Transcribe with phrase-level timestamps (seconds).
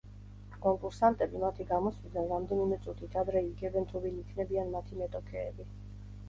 [0.61, 5.69] კონკურსანტები მათი გამოსვლიდან რამდენიმე წუთით ადრე იგებენ თუ ვინ იქნებიან მათი მეტოქეები.